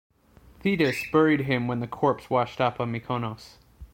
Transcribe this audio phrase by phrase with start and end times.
[0.61, 3.59] Thetis buried him when the corpse washed up on Myconos.